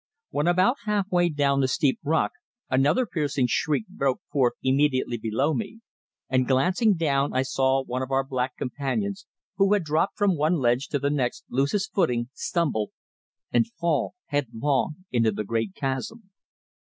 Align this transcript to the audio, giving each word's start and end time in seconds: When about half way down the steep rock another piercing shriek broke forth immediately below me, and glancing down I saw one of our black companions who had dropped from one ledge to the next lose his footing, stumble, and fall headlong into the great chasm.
When 0.31 0.47
about 0.47 0.77
half 0.87 1.11
way 1.11 1.29
down 1.29 1.61
the 1.61 1.67
steep 1.67 1.99
rock 2.03 2.31
another 2.71 3.05
piercing 3.05 3.45
shriek 3.47 3.85
broke 3.87 4.19
forth 4.31 4.53
immediately 4.63 5.15
below 5.19 5.53
me, 5.53 5.81
and 6.27 6.47
glancing 6.47 6.95
down 6.95 7.35
I 7.35 7.43
saw 7.43 7.83
one 7.83 8.01
of 8.01 8.09
our 8.09 8.23
black 8.23 8.57
companions 8.57 9.27
who 9.57 9.73
had 9.73 9.83
dropped 9.83 10.17
from 10.17 10.35
one 10.35 10.55
ledge 10.55 10.87
to 10.87 10.97
the 10.97 11.11
next 11.11 11.45
lose 11.51 11.73
his 11.73 11.85
footing, 11.85 12.31
stumble, 12.33 12.89
and 13.53 13.67
fall 13.73 14.15
headlong 14.29 15.05
into 15.11 15.31
the 15.31 15.43
great 15.43 15.75
chasm. 15.75 16.31